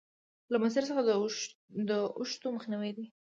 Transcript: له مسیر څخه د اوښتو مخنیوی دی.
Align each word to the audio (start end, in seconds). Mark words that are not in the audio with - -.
له 0.51 0.57
مسیر 0.63 0.83
څخه 0.89 1.01
د 1.89 1.91
اوښتو 2.19 2.47
مخنیوی 2.55 2.91
دی. 2.97 3.05